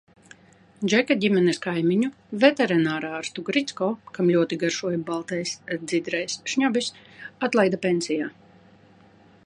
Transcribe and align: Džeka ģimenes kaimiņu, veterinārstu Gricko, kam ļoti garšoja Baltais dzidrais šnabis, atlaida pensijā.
Džeka 0.91 1.15
ģimenes 1.23 1.59
kaimiņu, 1.65 2.09
veterinārstu 2.43 3.45
Gricko, 3.51 3.91
kam 4.17 4.33
ļoti 4.37 4.59
garšoja 4.65 5.01
Baltais 5.11 5.53
dzidrais 5.91 6.39
šnabis, 6.55 6.91
atlaida 7.49 7.85
pensijā. 7.87 8.31